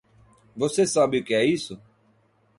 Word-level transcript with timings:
Você 0.57 0.87
sabe 0.87 1.19
o 1.19 1.23
que 1.23 1.35
é 1.35 1.45
isso? 1.45 1.79